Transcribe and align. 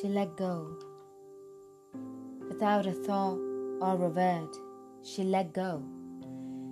She 0.00 0.08
let 0.08 0.36
go. 0.38 0.74
Without 2.48 2.86
a 2.86 2.92
thought 2.92 3.38
or 3.82 4.02
a 4.02 4.08
word, 4.08 4.48
she 5.02 5.22
let 5.22 5.52
go. 5.52 5.82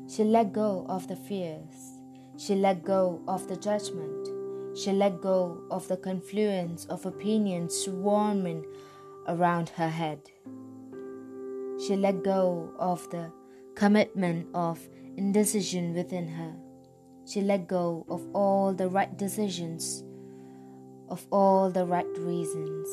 She 0.08 0.24
let 0.24 0.54
go 0.54 0.86
of 0.88 1.06
the 1.06 1.16
fears. 1.16 2.00
She 2.38 2.54
let 2.54 2.82
go 2.82 3.20
of 3.28 3.46
the 3.46 3.56
judgment. 3.56 4.28
She 4.74 4.92
let 4.92 5.20
go 5.20 5.60
of 5.70 5.86
the 5.88 5.98
confluence 5.98 6.86
of 6.86 7.04
opinions 7.04 7.74
swarming 7.74 8.64
around 9.28 9.68
her 9.70 9.90
head. 9.90 10.20
She 11.86 11.96
let 11.96 12.24
go 12.24 12.72
of 12.78 13.08
the 13.10 13.30
commitment 13.74 14.48
of 14.54 14.88
indecision 15.18 15.92
within 15.92 16.26
her. 16.26 16.54
She 17.26 17.42
let 17.42 17.68
go 17.68 18.06
of 18.08 18.26
all 18.32 18.72
the 18.72 18.88
right 18.88 19.14
decisions, 19.18 20.02
of 21.10 21.26
all 21.30 21.70
the 21.70 21.84
right 21.84 22.06
reasons, 22.18 22.88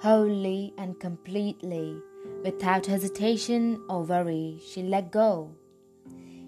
wholly 0.00 0.72
and 0.78 0.98
completely, 1.00 1.98
without 2.42 2.86
hesitation 2.86 3.80
or 3.88 4.02
worry. 4.02 4.60
She 4.66 4.82
let 4.82 5.10
go. 5.10 5.54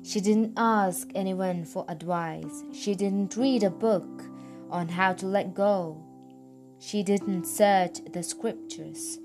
She 0.03 0.21
didn't 0.21 0.55
ask 0.57 1.09
anyone 1.15 1.65
for 1.65 1.85
advice. 1.89 2.65
She 2.73 2.95
didn't 2.95 3.37
read 3.37 3.63
a 3.63 3.71
book 3.71 4.23
on 4.71 4.89
how 4.89 5.13
to 5.15 5.27
let 5.27 5.55
go. 5.55 6.03
She 6.79 7.03
didn't 7.03 7.45
search 7.45 7.99
the 8.13 8.23
scriptures. 8.23 9.19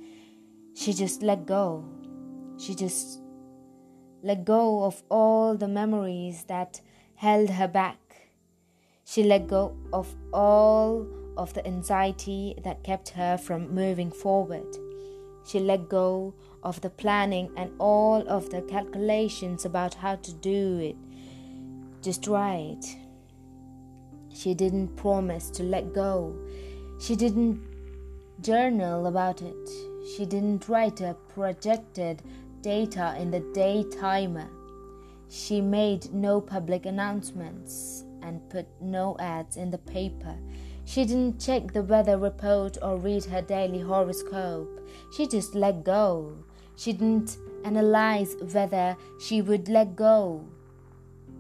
She 0.73 0.93
just 0.93 1.21
let 1.21 1.45
go. 1.45 1.85
She 2.57 2.75
just 2.75 3.21
let 4.23 4.45
go 4.45 4.83
of 4.83 5.03
all 5.09 5.55
the 5.55 5.67
memories 5.67 6.45
that 6.45 6.81
held 7.15 7.49
her 7.49 7.67
back. 7.67 7.99
She 9.03 9.23
let 9.23 9.47
go 9.47 9.75
of 9.91 10.15
all 10.33 11.05
of 11.37 11.53
the 11.53 11.65
anxiety 11.65 12.55
that 12.63 12.83
kept 12.83 13.09
her 13.09 13.37
from 13.37 13.73
moving 13.73 14.11
forward. 14.11 14.77
She 15.45 15.59
let 15.59 15.89
go 15.89 16.33
of 16.63 16.81
the 16.81 16.89
planning 16.89 17.51
and 17.57 17.71
all 17.79 18.27
of 18.27 18.49
the 18.49 18.61
calculations 18.61 19.65
about 19.65 19.95
how 19.95 20.15
to 20.15 20.33
do 20.33 20.79
it 20.79 20.95
just 22.01 22.27
right. 22.27 22.83
She 24.33 24.53
didn't 24.53 24.95
promise 24.95 25.49
to 25.51 25.63
let 25.63 25.93
go. 25.93 26.35
She 26.99 27.15
didn't 27.15 27.61
journal 28.41 29.07
about 29.07 29.41
it. 29.41 29.69
She 30.15 30.25
didn't 30.25 30.67
write 30.67 30.99
a 31.01 31.15
projected 31.29 32.21
data 32.61 33.15
in 33.17 33.31
the 33.31 33.39
day 33.53 33.85
timer. 33.99 34.49
She 35.29 35.61
made 35.61 36.13
no 36.13 36.41
public 36.41 36.85
announcements 36.85 38.03
and 38.21 38.47
put 38.49 38.67
no 38.81 39.15
ads 39.19 39.57
in 39.57 39.71
the 39.71 39.77
paper. 39.77 40.35
She 40.85 41.05
didn't 41.05 41.39
check 41.39 41.73
the 41.73 41.81
weather 41.81 42.17
report 42.17 42.77
or 42.81 42.97
read 42.97 43.25
her 43.25 43.41
daily 43.41 43.81
horoscope. 43.81 44.87
She 45.15 45.27
just 45.27 45.55
let 45.55 45.83
go. 45.83 46.33
She 46.75 46.93
didn't 46.93 47.37
analyze 47.63 48.35
whether 48.51 48.97
she 49.19 49.41
would 49.41 49.69
let 49.69 49.95
go. 49.95 50.45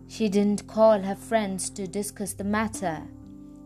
She 0.07 0.29
didn't 0.29 0.67
call 0.67 1.01
her 1.01 1.15
friends 1.15 1.69
to 1.71 1.87
discuss 1.87 2.33
the 2.33 2.43
matter. 2.43 3.03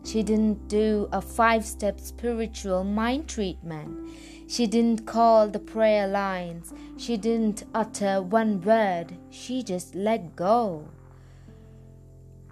She 0.04 0.22
didn't 0.22 0.68
do 0.68 1.08
a 1.12 1.20
five 1.20 1.64
step 1.64 2.00
spiritual 2.00 2.84
mind 2.84 3.28
treatment. 3.28 4.10
She 4.48 4.66
didn't 4.66 5.06
call 5.06 5.48
the 5.48 5.58
prayer 5.58 6.08
lines. 6.08 6.72
She 6.96 7.18
didn't 7.18 7.64
utter 7.74 8.22
one 8.22 8.62
word. 8.62 9.18
She 9.30 9.62
just 9.62 9.94
let 9.94 10.34
go. 10.34 10.88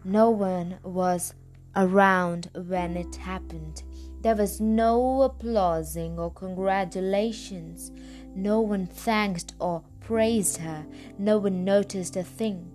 No 0.04 0.28
one 0.28 0.78
was 0.82 1.32
around 1.76 2.50
when 2.66 2.96
it 2.96 3.14
happened. 3.16 3.82
There 4.22 4.34
was 4.34 4.60
no 4.60 5.22
applauding 5.22 6.18
or 6.18 6.32
congratulations. 6.32 7.92
No 8.34 8.60
one 8.60 8.86
thanked 8.86 9.52
or 9.60 9.84
praised 10.00 10.56
her. 10.56 10.84
No 11.18 11.38
one 11.38 11.64
noticed 11.64 12.16
a 12.16 12.22
thing. 12.24 12.72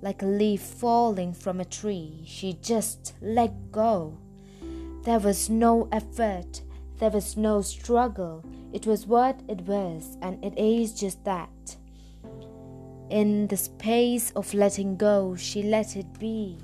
Like 0.00 0.22
a 0.22 0.26
leaf 0.26 0.62
falling 0.62 1.32
from 1.34 1.60
a 1.60 1.64
tree, 1.64 2.22
she 2.24 2.54
just 2.62 3.14
let 3.20 3.72
go. 3.72 4.16
There 5.04 5.18
was 5.18 5.50
no 5.50 5.88
effort. 5.90 6.62
There 6.98 7.10
was 7.10 7.36
no 7.36 7.62
struggle. 7.62 8.44
It 8.72 8.86
was 8.86 9.06
what 9.06 9.40
it 9.48 9.62
was, 9.62 10.16
and 10.22 10.42
it 10.44 10.56
is 10.58 10.94
just 10.94 11.24
that. 11.24 11.76
In 13.10 13.46
the 13.48 13.56
space 13.56 14.30
of 14.32 14.52
letting 14.54 14.96
go, 14.96 15.34
she 15.34 15.62
let 15.62 15.96
it 15.96 16.18
be. 16.18 16.58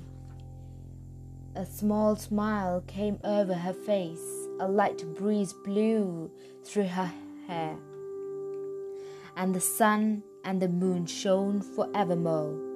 A 1.57 1.65
small 1.65 2.17
smile 2.17 2.83
came 2.85 3.17
over 3.23 3.53
her 3.53 3.71
face. 3.71 4.47
A 4.59 4.67
light 4.67 5.05
breeze 5.15 5.53
blew 5.53 6.29
through 6.65 6.87
her 6.87 7.09
hair. 7.47 7.77
And 9.37 9.55
the 9.55 9.61
sun 9.61 10.23
and 10.43 10.61
the 10.61 10.67
moon 10.67 11.05
shone 11.05 11.61
forevermore. 11.61 12.74